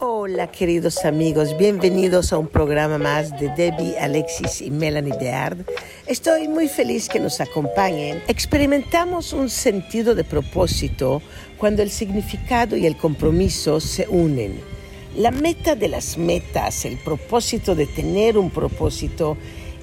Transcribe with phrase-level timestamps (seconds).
[0.00, 5.64] Hola queridos amigos, bienvenidos a un programa más de Debbie, Alexis y Melanie Beard.
[6.06, 8.22] Estoy muy feliz que nos acompañen.
[8.28, 11.22] Experimentamos un sentido de propósito
[11.58, 14.60] cuando el significado y el compromiso se unen.
[15.16, 19.36] La meta de las metas, el propósito de tener un propósito,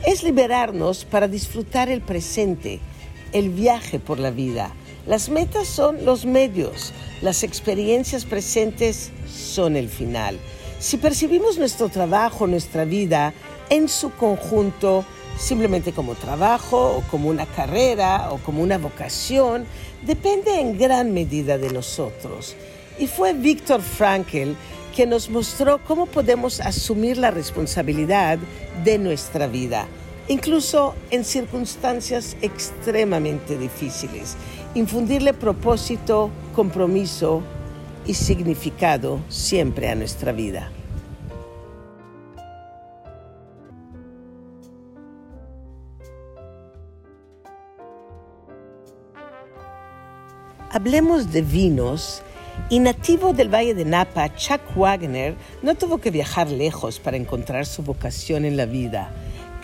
[0.05, 2.79] es liberarnos para disfrutar el presente,
[3.31, 4.73] el viaje por la vida.
[5.07, 10.37] Las metas son los medios, las experiencias presentes son el final.
[10.77, 13.33] Si percibimos nuestro trabajo, nuestra vida
[13.71, 15.03] en su conjunto,
[15.39, 19.65] simplemente como trabajo como una carrera o como una vocación,
[20.05, 22.55] depende en gran medida de nosotros.
[22.99, 24.53] Y fue Víctor Frankl
[24.95, 28.37] quien nos mostró cómo podemos asumir la responsabilidad
[28.83, 29.87] de nuestra vida,
[30.27, 34.35] incluso en circunstancias extremadamente difíciles.
[34.73, 37.41] Infundirle propósito, compromiso
[38.05, 40.71] y significado siempre a nuestra vida.
[50.71, 52.21] Hablemos de vinos
[52.69, 57.65] y nativo del Valle de Napa, Chuck Wagner no tuvo que viajar lejos para encontrar
[57.65, 59.11] su vocación en la vida.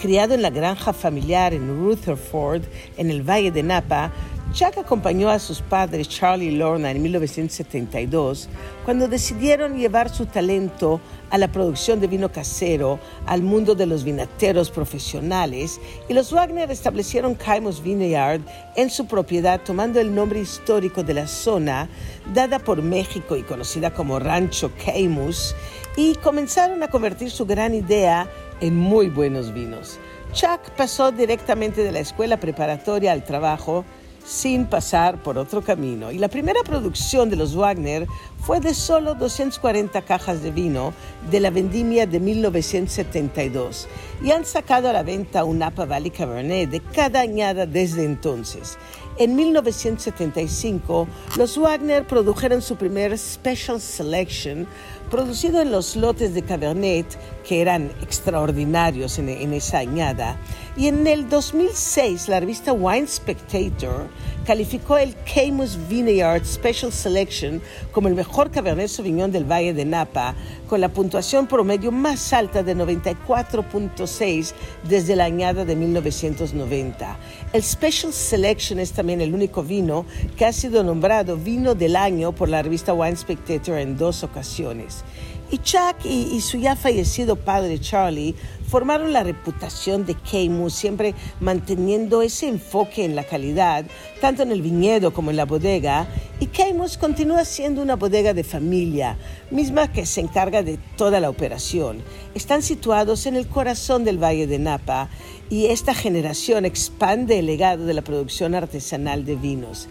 [0.01, 2.63] Criado en la granja familiar en Rutherford,
[2.97, 4.11] en el Valle de Napa,
[4.53, 8.47] Chuck acompañó a sus padres Charlie y Lorna en 1972
[8.85, 14.03] cuando decidieron llevar su talento a la producción de vino casero al mundo de los
[14.03, 18.41] vinateros profesionales y los Wagner establecieron Caimos Vineyard
[18.75, 21.89] en su propiedad tomando el nombre histórico de la zona
[22.33, 25.55] dada por México y conocida como Rancho Camus
[25.97, 28.27] y comenzaron a convertir su gran idea
[28.61, 29.99] en muy buenos vinos.
[30.33, 33.85] Chuck pasó directamente de la escuela preparatoria al trabajo
[34.27, 36.11] sin pasar por otro camino.
[36.11, 38.07] Y la primera producción de los Wagner
[38.39, 40.93] fue de solo 240 cajas de vino
[41.31, 43.87] de la vendimia de 1972
[44.21, 48.77] y han sacado a la venta un Napa Valley Cabernet de cada añada desde entonces.
[49.17, 51.07] En 1975,
[51.37, 54.67] los Wagner produjeron su primer Special Selection
[55.09, 60.37] producido en los lotes de Cabernet, que eran extraordinarios en, esa añada.
[60.75, 64.07] Y en el 2006, la revista Wine Spectator
[64.45, 70.35] calificó el Camus Vineyard Special Selection como el mejor Cabernet Sauvignon del Valle de Napa,
[70.67, 74.53] con la puntuación promedio más alta de 94.6
[74.87, 77.17] desde la añada de 1990.
[77.53, 80.05] El Special Selection es también el único vino
[80.37, 85.03] que ha sido nombrado vino del año por la revista Wine Spectator en dos ocasiones.
[85.49, 88.35] Y Chuck y, su ya fallecido padre Charlie
[88.67, 93.85] formaron la reputación de Camus, siempre manteniendo ese enfoque en la calidad,
[94.19, 96.05] tanto en el viñedo como en la bodega.
[96.41, 99.17] Y Camus continúa siendo una bodega de familia,
[99.49, 102.03] misma que se encarga de toda la operación.
[102.35, 105.09] Están situados en el corazón del Valle de Napa
[105.49, 109.87] y esta generación expande el legado de la producción artesanal de vinos.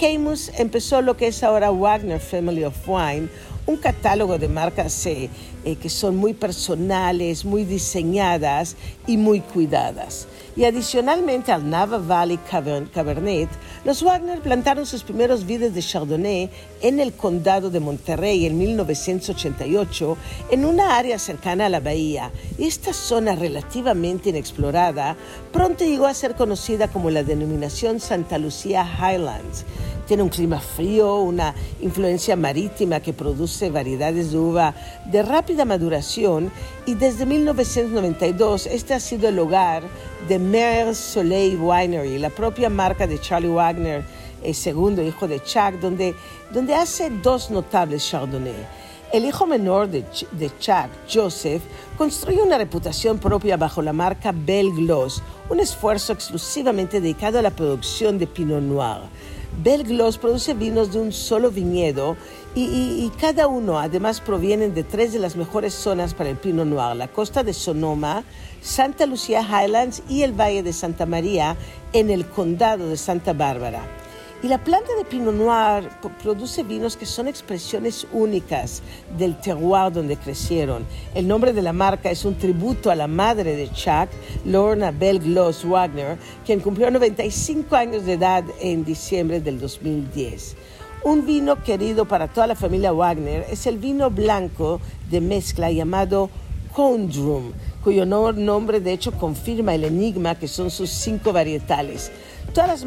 [0.00, 3.28] Camus empezó lo que es ahora Wagner Family of Wine,
[3.66, 5.30] un catálogo de marcas eh,
[5.64, 8.76] eh, que son muy personales, muy diseñadas
[9.06, 10.26] y muy cuidadas.
[10.56, 13.48] Y adicionalmente al Nava Valley Cabernet,
[13.84, 16.50] los Wagner plantaron sus primeros vides de Chardonnay
[16.82, 20.16] en el condado de Monterrey en 1988,
[20.50, 22.30] en una área cercana a la bahía.
[22.58, 25.16] Esta zona relativamente inexplorada
[25.52, 29.64] pronto llegó a ser conocida como la denominación Santa Lucía Highlands
[30.10, 36.50] tiene un clima frío, una influencia marítima que produce variedades de uva de rápida maduración
[36.86, 39.82] y desde 1992 este ha sido el hogar
[40.28, 44.04] de Mer Soleil Winery, la propia marca de Charlie Wagner,
[44.42, 46.14] el segundo hijo de Chuck, donde,
[46.52, 48.80] donde hace dos notables Chardonnay.
[49.12, 51.62] El hijo menor de, de, Chuck, Joseph,
[51.98, 57.50] construye una reputación propia bajo la marca Belle Gloss, un esfuerzo exclusivamente dedicado a la
[57.50, 59.00] producción de Pinot Noir.
[59.62, 62.16] Belglos produce vinos de un solo viñedo
[62.54, 66.96] y, cada uno además provienen de tres de las mejores zonas para el Pinot Noir,
[66.96, 68.24] la costa de Sonoma,
[68.62, 71.56] Santa Lucía Highlands y el Valle de Santa María
[71.92, 73.99] en el condado de Santa Bárbara.
[74.42, 75.90] Y la planta de Pinot Noir
[76.22, 78.82] produce vinos que son expresiones únicas
[79.18, 80.86] del terroir donde crecieron.
[81.14, 84.08] El nombre de la marca es un tributo a la madre de Chuck,
[84.46, 86.16] Lorna Bell Gloss Wagner,
[86.46, 90.56] quien cumplió 95 años de edad en diciembre del 2010.
[91.04, 96.30] Un vino querido para toda la familia Wagner es el vino blanco de mezcla llamado
[96.74, 97.52] Condrum,
[97.84, 102.10] cuyo nombre de hecho confirma el enigma que son sus cinco varietales.
[102.54, 102.84] Todas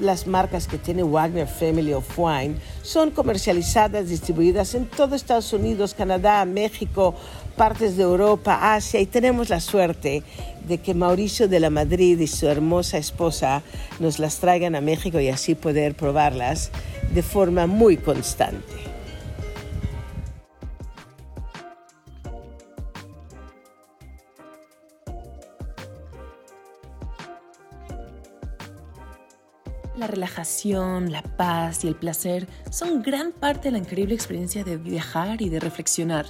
[0.00, 5.92] las, marcas que tiene Wagner Family of Wine son comercializadas, distribuidas en todo Estados Unidos,
[5.92, 7.14] Canadá, México,
[7.54, 10.22] partes de Europa, Asia y tenemos la suerte
[10.66, 13.62] de que Mauricio de la Madrid y su hermosa esposa
[14.00, 16.70] nos las traigan a México y así poder probarlas
[17.12, 18.91] de forma muy constante.
[30.12, 35.42] Relajación, la paz y el placer son gran parte de la increíble experiencia de viajar
[35.42, 36.26] y de reflexionar.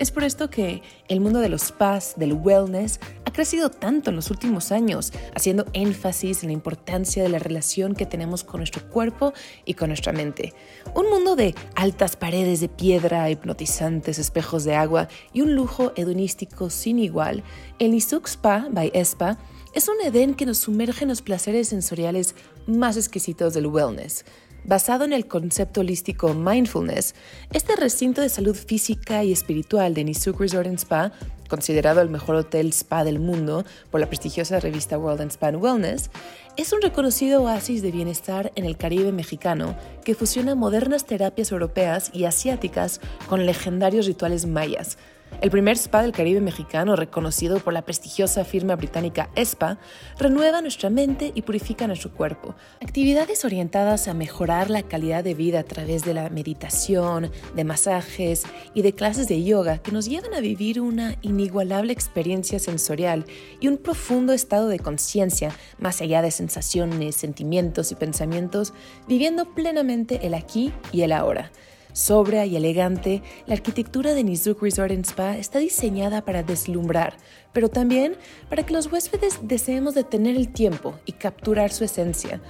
[0.00, 4.16] Es por esto que el mundo de los spas, del wellness, ha crecido tanto en
[4.16, 8.88] los últimos años, haciendo énfasis en la importancia de la relación que tenemos con nuestro
[8.88, 9.34] cuerpo
[9.66, 10.54] y con nuestra mente.
[10.94, 16.70] Un mundo de altas paredes de piedra, hipnotizantes espejos de agua y un lujo hedonístico
[16.70, 17.44] sin igual,
[17.78, 19.36] el Nisuk Spa by Espa
[19.72, 22.34] es un Edén que nos sumerge en los placeres sensoriales
[22.66, 24.24] más exquisitos del wellness.
[24.64, 27.14] Basado en el concepto holístico mindfulness,
[27.52, 31.12] este recinto de salud física y espiritual de Nisuk Resort Spa,
[31.48, 36.10] considerado el mejor hotel spa del mundo por la prestigiosa revista World and Spa Wellness,
[36.56, 42.10] es un reconocido oasis de bienestar en el Caribe mexicano que fusiona modernas terapias europeas
[42.12, 44.98] y asiáticas con legendarios rituales mayas
[45.40, 49.78] el primer spa del Caribe mexicano, reconocido por la prestigiosa firma británica ESPA,
[50.18, 52.54] renueva nuestra mente y purifica nuestro cuerpo.
[52.80, 58.44] Actividades orientadas a mejorar la calidad de vida a través de la meditación, de masajes
[58.74, 63.24] y de clases de yoga que nos llevan a vivir una inigualable experiencia sensorial
[63.60, 68.74] y un profundo estado de conciencia, más allá de sensaciones, sentimientos y pensamientos,
[69.08, 71.50] viviendo plenamente el aquí y el ahora.
[71.92, 77.16] Sobria y elegante, la arquitectura de Nizuk Resort Spa está diseñada para deslumbrar,
[77.52, 78.16] pero también
[78.48, 82.40] para que los huéspedes deseemos detener el tiempo y capturar su esencia,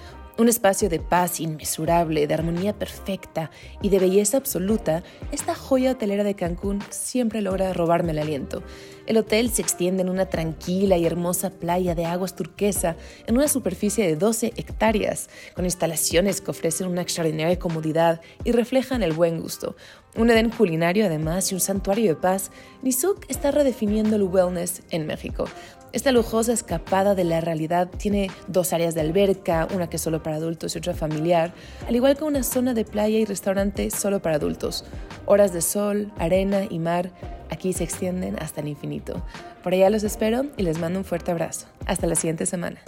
[0.41, 3.51] un espacio de paz inmesurable, de armonía perfecta
[3.83, 5.03] y de belleza absoluta,
[5.33, 8.63] esta joya hotelera de Cancún siempre logra robarme el aliento.
[9.07, 12.97] El hotel se extiende en una tranquila y hermosa playa de aguas turquesa
[13.27, 19.03] en una superficie de 12 hectáreas, con instalaciones que ofrecen una extraordinaria comodidad y reflejan
[19.03, 19.77] el buen gusto.
[20.17, 22.51] Un Edén culinario además y un santuario de paz,
[22.83, 25.45] Nizuk está redefiniendo el wellness en México.
[25.93, 30.23] Esta lujosa escapada de la realidad tiene dos áreas de alberca, una que es solo
[30.23, 31.53] para adultos y otra familiar,
[31.89, 34.85] al igual que una zona de playa y restaurante solo para adultos.
[35.27, 37.11] Horas de sol, arena y mar
[37.51, 39.21] aquí se extienden hasta el infinito.
[39.65, 41.67] Por allá los espero y les mando un fuerte abrazo.
[41.87, 42.81] Hasta la siguiente semana.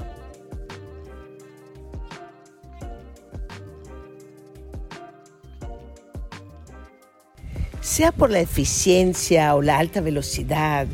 [7.80, 10.86] Sea por la eficiencia o la alta velocidad,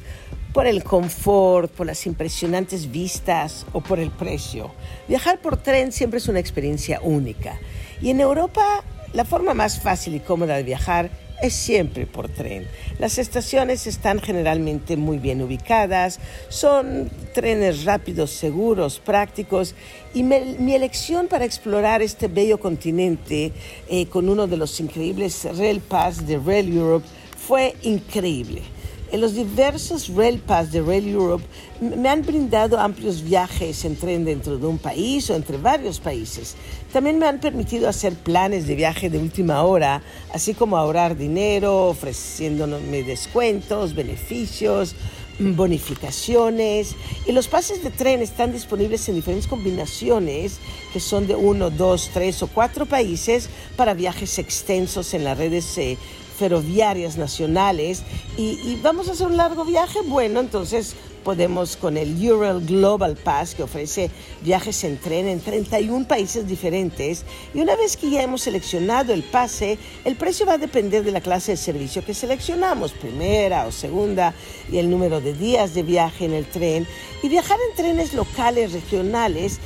[0.59, 4.73] por el confort, por las impresionantes vistas o por el precio.
[5.07, 7.61] Viajar por tren siempre es una experiencia única.
[8.03, 8.83] Y en Europa,
[9.13, 11.11] la forma más fácil y cómoda de viajar
[11.41, 12.67] es siempre por tren.
[12.99, 16.19] Las estaciones están generalmente muy bien ubicadas,
[16.49, 19.77] son trenes rápidos, seguros, prácticos
[20.13, 23.53] y mi elección para explorar este bello continente
[23.89, 27.07] eh, con uno de los increíbles Rail Pass de Rail Europe
[27.47, 28.63] fue increíble.
[29.11, 31.43] En los diversos Rail Pass de Rail Europe
[31.81, 36.57] me han brindado amplios viajes en tren dentro de un país o entre varios países.
[36.93, 40.03] También me han permitido hacer planes de viaje de última hora,
[40.35, 44.95] así como ahorrar dinero, ofreciéndome descuentos, beneficios,
[45.39, 46.95] bonificaciones.
[47.27, 50.59] Y los pases de tren están disponibles en diferentes combinaciones,
[50.93, 55.79] que son de uno, dos, tres o cuatro países para viajes extensos en las redes
[55.79, 55.97] eh,
[56.39, 58.03] ferroviarias nacionales
[58.37, 63.55] y, vamos a hacer un largo viaje, bueno, entonces podemos con el Ural Global Pass
[63.55, 64.11] que ofrece
[64.43, 67.25] viajes en tren en 31 países diferentes.
[67.53, 71.11] Y una vez que ya hemos seleccionado el pase, el precio va a depender de
[71.11, 74.33] la clase de servicio que seleccionamos, primera o segunda
[74.71, 76.87] y el número de días de viaje en el tren.
[77.23, 79.59] Y viajar en trenes locales, regionales,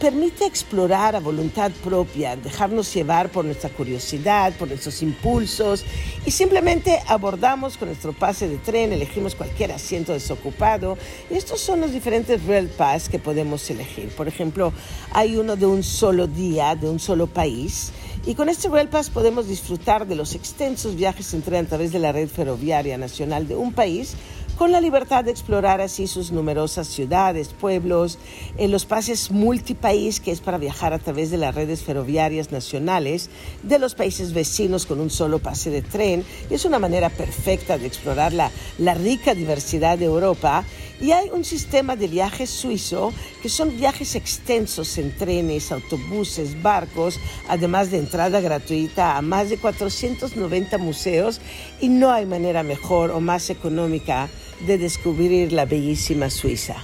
[0.00, 5.84] permite explorar a voluntad propia, dejarnos llevar por nuestra curiosidad, por nuestros impulsos
[6.24, 10.96] y simplemente abordamos con nuestro pase de tren, elegimos cualquier asiento desocupado
[11.30, 14.08] y estos son los diferentes Rail Pass que podemos elegir.
[14.10, 14.72] Por ejemplo,
[15.12, 17.92] hay uno de un solo día, de un solo país
[18.26, 21.92] y con este Rail Pass podemos disfrutar de los extensos viajes en tren a través
[21.92, 24.14] de la red ferroviaria nacional de un país
[24.58, 28.18] con la libertad de explorar así sus numerosas ciudades, pueblos,
[28.56, 33.30] en los pases multipaís, que es para viajar a través de las redes ferroviarias nacionales
[33.62, 36.24] de los países vecinos con un solo pase de tren.
[36.50, 40.64] es una manera perfecta de explorar la, la rica diversidad de Europa
[41.00, 47.20] Y hay un sistema de viajes suizo que son viajes extensos en trenes, autobuses, barcos,
[47.48, 51.40] además de entrada gratuita a más de 490 museos
[51.80, 54.28] y no hay manera mejor o más económica
[54.66, 56.74] de descubrir la bellísima Suiza.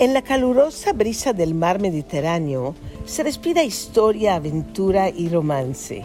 [0.00, 2.74] En la calurosa brisa del mar Mediterráneo
[3.06, 6.04] se respira historia, aventura y romance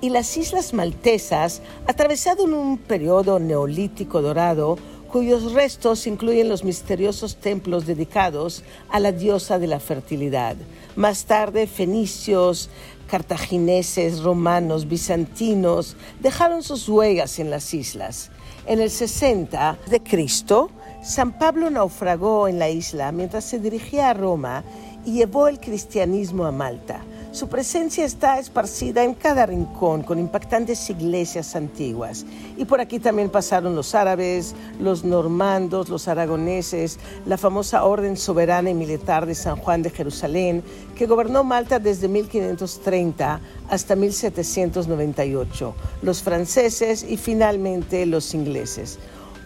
[0.00, 4.78] y las islas maltesas, atravesado en un periodo neolítico dorado,
[5.10, 10.56] cuyos restos incluyen los misteriosos templos dedicados a la diosa de la fertilidad.
[10.96, 12.68] Más tarde, fenicios,
[13.08, 18.30] cartagineses, romanos, bizantinos dejaron sus huellas en las islas.
[18.66, 20.70] En el 60 de Cristo,
[21.02, 24.62] San Pablo naufragó en la isla mientras se dirigía a Roma
[25.06, 27.02] y llevó el cristianismo a Malta.
[27.38, 32.26] Su presencia está esparcida en cada rincón con impactantes iglesias antiguas.
[32.56, 38.70] Y por aquí también pasaron los árabes, los normandos, los aragoneses, la famosa Orden Soberana
[38.70, 40.64] y Militar de San Juan de Jerusalén,
[40.96, 43.40] que gobernó Malta desde 1530
[43.70, 48.98] hasta 1798, los franceses y finalmente los ingleses.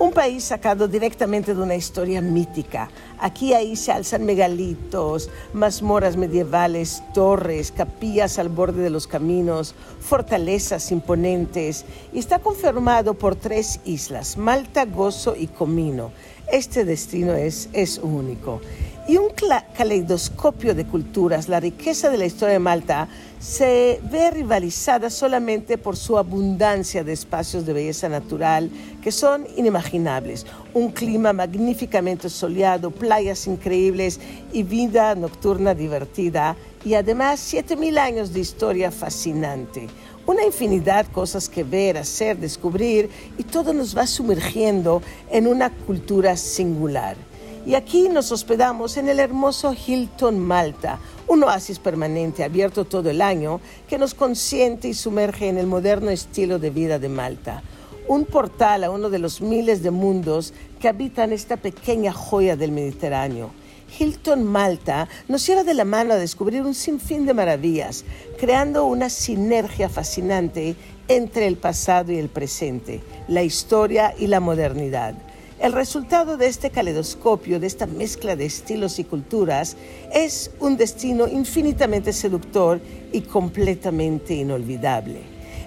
[0.02, 2.90] Un país sacado directamente de una historia mítica.
[3.20, 11.84] Aquí se alzan megalitos, mazmorras medievales, torres, capillas al borde de los caminos, fortalezas imponentes.
[12.12, 16.10] Y está confirmado por tres islas, Malta, Gozo y Comino.
[16.50, 18.60] Este destino es, es único
[19.08, 19.30] y un
[19.76, 21.48] caleidoscopio de culturas.
[21.48, 23.08] La riqueza de la historia de Malta
[23.40, 28.70] se ve rivalizada solamente por su abundancia de espacios de belleza natural
[29.02, 30.46] que son inimaginables.
[30.74, 34.20] Un clima magníficamente soleado, playas increíbles
[34.52, 39.88] y vida nocturna divertida y además 7.000 años de historia fascinante.
[40.24, 45.70] Una infinidad de cosas que ver, hacer, descubrir y todo nos va sumergiendo en una
[45.70, 47.16] cultura singular.
[47.64, 53.22] Y aquí nos hospedamos en el hermoso Hilton Malta, un oasis permanente abierto todo el
[53.22, 57.62] año que nos consiente y sumerge en el moderno estilo de vida de Malta.
[58.08, 62.72] Un portal a uno de los miles de mundos que habitan esta pequeña joya del
[62.72, 63.50] Mediterráneo.
[63.96, 68.04] Hilton Malta nos lleva de la mano a descubrir un sinfín de maravillas,
[68.40, 70.74] creando una sinergia fascinante
[71.06, 75.14] entre el pasado y el presente, la historia y la modernidad.
[75.62, 79.76] El resultado de este caleidoscopio, de esta mezcla de estilos y culturas,
[80.12, 82.80] es un destino infinitamente seductor
[83.12, 85.20] y completamente inolvidable.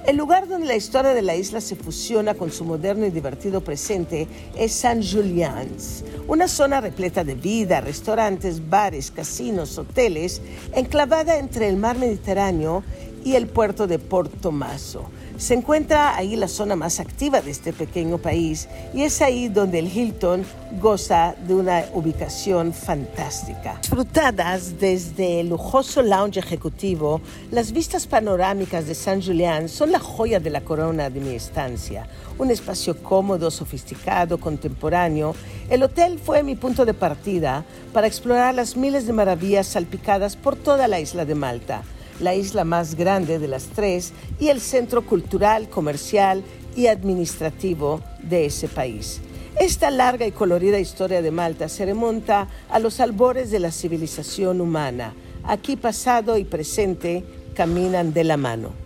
[0.06, 3.62] El lugar donde la historia de la isla se fusiona con su moderno y divertido
[3.62, 10.42] presente es San Julian's, una zona repleta de vida, restaurantes, bares, casinos, hoteles,
[10.74, 12.84] enclavada entre el mar Mediterráneo
[13.26, 15.10] y el puerto de Port Tomaso.
[15.38, 19.80] Se encuentra ahí la zona más activa de este pequeño país y es ahí donde
[19.80, 20.46] el Hilton
[20.80, 23.80] goza de una ubicación fantástica.
[23.82, 27.20] Disfrutadas desde el lujoso lounge ejecutivo,
[27.52, 32.08] las vistas panorámicas de San Julián son la joya de la corona de mi estancia.
[32.38, 35.36] Un espacio cómodo, sofisticado, contemporáneo.
[35.70, 40.56] El hotel fue mi punto de partida para explorar las miles de maravillas salpicadas por
[40.56, 41.84] toda la isla de Malta
[42.20, 46.44] la isla más grande de las tres y el centro cultural, comercial
[46.76, 49.22] y administrativo de ese país.
[49.60, 54.60] Esta larga y colorida historia de Malta se remonta a los albores de la civilización
[54.60, 55.14] humana.
[55.44, 58.86] Aquí pasado y presente caminan de la mano.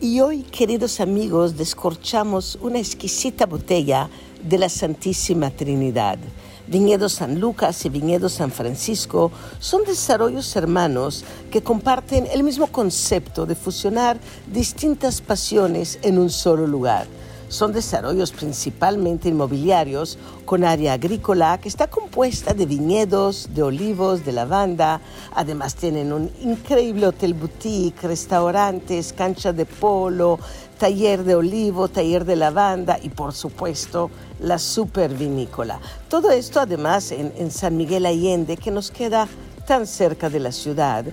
[0.00, 4.10] Y hoy, queridos amigos, descorchamos una exquisita botella
[4.44, 6.18] de la Santísima Trinidad.
[6.66, 13.44] Viñedo San Lucas y Viñedo San Francisco son desarrollos hermanos que comparten el mismo concepto
[13.44, 14.18] de fusionar
[14.50, 17.06] distintas pasiones en un solo lugar.
[17.48, 24.32] Son desarrollos principalmente inmobiliarios con área agrícola que está compuesta de viñedos, de olivos, de
[24.32, 25.00] lavanda.
[25.34, 30.38] Además tienen un increíble hotel boutique, restaurantes, cancha de polo,
[30.78, 34.10] taller de olivo, taller de lavanda y por supuesto
[34.40, 35.80] la super vinícola.
[36.08, 39.28] Todo esto además en, en San Miguel Allende que nos queda
[39.66, 41.04] tan cerca de la ciudad.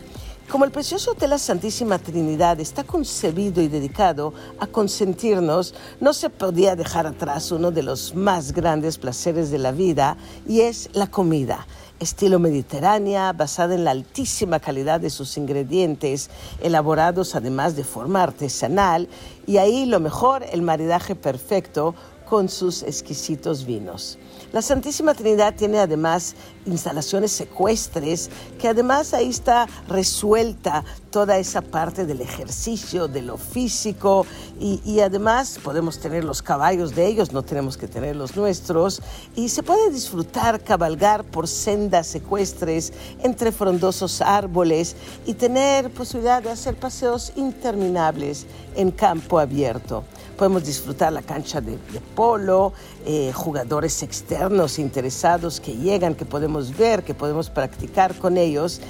[0.49, 6.29] Como el precioso Hotel La Santísima Trinidad está concebido y dedicado a consentirnos, no se
[6.29, 11.07] podía dejar atrás uno de los más grandes placeres de la vida y es la
[11.07, 11.65] comida
[12.01, 19.07] estilo mediterránea, basada en la altísima calidad de sus ingredientes, elaborados además de forma artesanal,
[19.45, 21.93] y ahí lo mejor, el maridaje perfecto
[22.31, 24.17] con sus exquisitos vinos.
[24.53, 28.29] La Santísima Trinidad tiene además instalaciones secuestres,
[28.59, 34.25] que además ahí está resuelta toda esa parte del ejercicio, de lo físico,
[34.59, 39.01] y, además podemos tener los caballos de ellos, no tenemos que tener los nuestros,
[39.35, 42.91] y se puede disfrutar, cabalgar por sendas secuestres
[43.23, 50.03] entre frondosos árboles y tener posibilidad de hacer paseos interminables en campo abierto.
[50.37, 51.77] Podemos disfrutar la cancha de,
[52.15, 52.73] polo,
[53.05, 54.40] eh, jugadores externos
[54.79, 58.81] interesados que llegan, que podemos ver, que podemos practicar con ellos.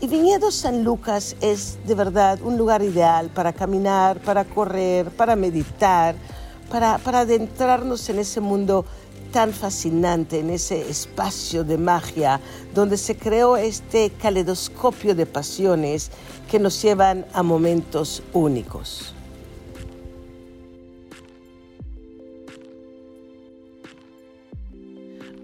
[0.00, 5.34] Y Viñedo San Lucas es de verdad un lugar ideal para caminar, para correr, para
[5.34, 6.14] meditar,
[6.70, 8.84] para, para adentrarnos en ese mundo
[9.32, 12.40] tan fascinante, en ese espacio de magia
[12.72, 16.10] donde se creó este caleidoscopio de pasiones
[16.48, 19.14] que nos llevan a momentos únicos.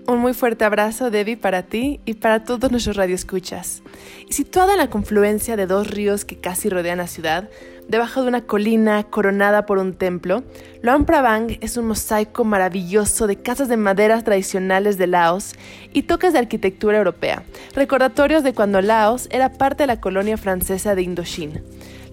[0.09, 3.83] Un muy fuerte abrazo, Debbie, para ti y para todos nuestros radioescuchas.
[4.29, 7.51] Y situada en la confluencia de dos ríos que casi rodean la ciudad,
[7.89, 10.45] debajo de una colina coronada por un templo,
[10.81, 15.55] Luang Prabang es un mosaico maravilloso de casas de madera tradicionales de Laos
[15.93, 17.43] y toques de arquitectura europea,
[17.75, 21.61] recordatorios de cuando Laos era parte de la colonia francesa de Indochina.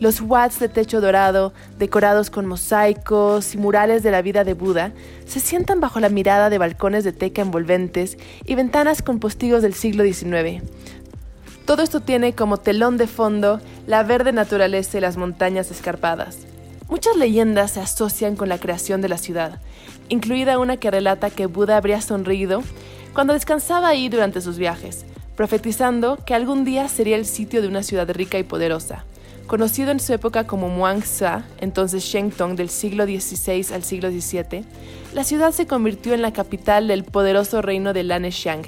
[0.03, 4.91] Los watts de techo dorado, decorados con mosaicos y murales de la vida de Buda,
[5.25, 9.73] se sientan bajo la mirada de balcones de teca envolventes y ventanas con postigos del
[9.73, 10.61] siglo XIX.
[11.63, 16.39] Todo esto tiene como telón de fondo la verde naturaleza y las montañas escarpadas.
[16.89, 19.61] Muchas leyendas se asocian con la creación de la ciudad,
[20.09, 22.61] incluida una que relata que Buda habría sonreído
[23.13, 25.05] cuando descansaba ahí durante sus viajes,
[25.37, 29.05] profetizando que algún día sería el sitio de una ciudad rica y poderosa.
[29.47, 34.63] Conocido en su época como Muangsa, entonces Shengtong del siglo XVI al siglo XVII,
[35.13, 38.61] la ciudad se convirtió en la capital del poderoso reino de Laneshan,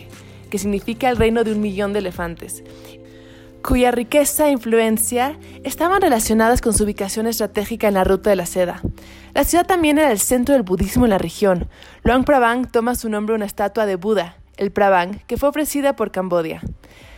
[0.49, 2.63] que significa el reino de un millón de elefantes,
[3.63, 8.45] cuya riqueza e influencia estaban relacionadas con su ubicación estratégica en la ruta de la
[8.45, 8.81] seda.
[9.33, 11.67] La ciudad también era el centro del budismo en la región.
[12.03, 16.11] Luang Prabang toma su nombre una estatua de Buda, el Prabang, que fue ofrecida por
[16.11, 16.61] Cambodia.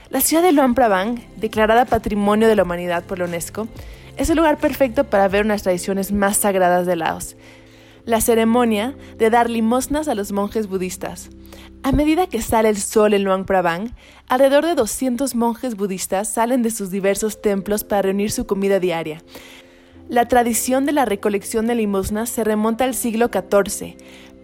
[0.10, 3.68] La ciudad de Luang Prabang, declarada Patrimonio de la Humanidad por la UNESCO,
[4.16, 7.36] es el lugar perfecto para ver unas tradiciones más sagradas de Laos.
[8.06, 11.30] La ceremonia de dar limosnas a los monjes budistas.
[11.84, 13.94] A medida que sale el sol en Luang Prabang,
[14.30, 19.22] alrededor de 200 monjes budistas salen de sus diversos templos para reunir su comida diaria.
[20.08, 23.98] La tradición de la recolección de limosnas se remonta al siglo XIV,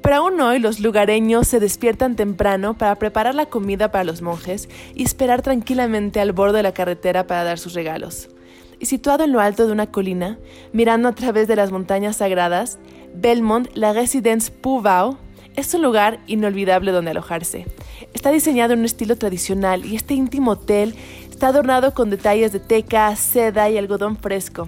[0.04, 4.68] pero aún hoy los lugareños se despiertan temprano para preparar la comida para los monjes
[4.94, 8.30] y esperar tranquilamente al borde de la carretera para dar sus regalos.
[8.82, 10.38] Y situado en lo alto de una colina,
[10.74, 12.80] mirando a través de las montañas sagradas,
[13.16, 15.18] Belmont, la Residence Puvao,
[15.56, 17.66] es un lugar inolvidable donde alojarse.
[18.14, 20.96] Está diseñado en un estilo tradicional y este íntimo hotel
[21.34, 24.68] Está adornado con detalles de teca, seda y algodón fresco.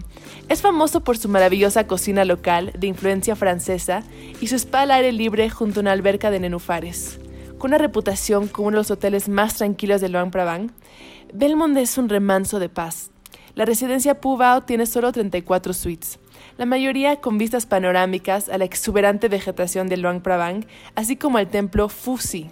[0.50, 4.02] Es famoso por su maravillosa cocina local de influencia francesa
[4.42, 7.20] y su spa al aire libre junto a una alberca de nenúfares.
[7.60, 10.72] Con una reputación como uno de los hoteles más tranquilos de Luang Prabang,
[11.32, 13.12] Belmont es un remanso de paz.
[13.54, 16.18] La residencia Pubao tiene solo 34 suites,
[16.58, 21.48] la mayoría con vistas panorámicas a la exuberante vegetación de Luang Prabang, así como al
[21.48, 22.50] templo Fusi,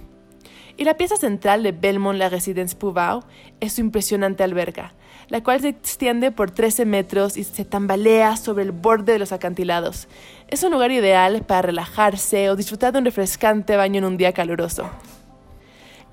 [0.78, 3.24] y la pieza central de Belmont La Residence Puvao
[3.60, 4.94] es su impresionante alberca,
[5.30, 9.32] la cual se extiende por 13 metros y se tambalea sobre el borde de los
[9.32, 10.08] acantilados.
[10.48, 14.34] Es un lugar ideal para relajarse o disfrutar de un refrescante baño en un día
[14.34, 14.90] caluroso.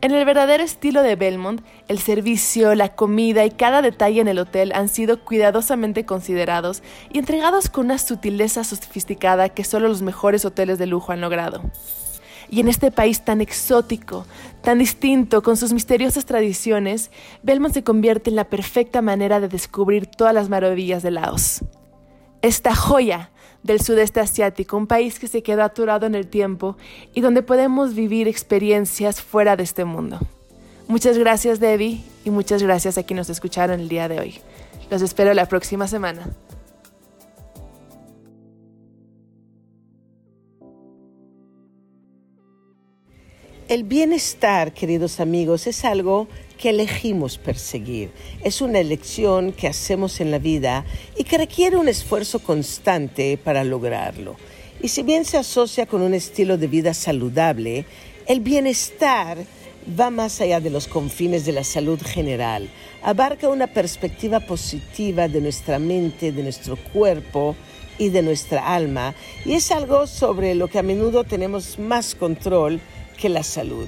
[0.03, 4.39] En el verdadero estilo de Belmont, el servicio, la comida y cada detalle en el
[4.39, 10.47] hotel han sido cuidadosamente considerados y entregados con una sutileza sofisticada que solo los mejores
[10.47, 11.63] hoteles de lujo han logrado.
[12.51, 14.27] Y en este país tan exótico,
[14.63, 17.11] tan distinto, con sus misteriosas tradiciones,
[17.45, 21.65] Belmont se convierte en la perfecta manera de descubrir todas las maravillas de Laos.
[22.43, 23.31] Esta joya
[23.63, 26.77] del sudeste asiático, un país que se quedó aturado en el tiempo
[27.15, 30.19] y donde podemos vivir experiencias fuera de este mundo.
[30.89, 34.41] Muchas gracias Debbie y muchas gracias a quienes nos escucharon el día de hoy.
[34.91, 36.27] Los espero la próxima semana.
[43.71, 46.27] El bienestar, queridos amigos, es algo
[46.59, 48.11] que elegimos perseguir.
[48.43, 50.85] Es una elección que hacemos en la vida
[51.17, 54.35] y que requiere un esfuerzo constante para lograrlo.
[54.83, 57.85] Y si bien se asocia con un estilo de vida saludable,
[58.27, 59.39] el bienestar
[59.99, 62.69] va más allá de los confines de la salud general.
[63.05, 67.55] Abarca una perspectiva positiva de nuestra mente, de nuestro cuerpo
[67.99, 72.81] y de nuestra alma y es algo sobre lo que a menudo tenemos más control
[73.21, 73.87] que la salud.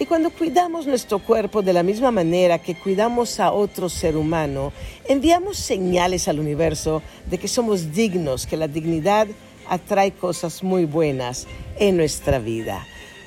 [0.00, 4.72] Y cuando cuidamos nuestro cuerpo de la misma manera que cuidamos a otro ser humano,
[5.08, 9.26] enviamos señales al universo de que somos dignos, que la dignidad
[9.68, 11.48] atrae cosas muy buenas
[11.80, 12.86] en nuestra vida.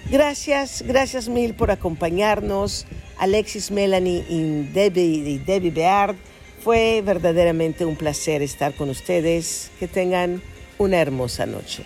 [0.09, 2.85] Gracias, gracias mil por acompañarnos.
[3.17, 6.15] Alexis, Melanie y Debbie, y Debbie Beard.
[6.63, 9.71] Fue verdaderamente un placer estar con ustedes.
[9.79, 10.41] Que tengan
[10.79, 11.83] una hermosa noche.